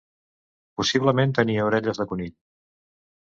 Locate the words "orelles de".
1.69-2.09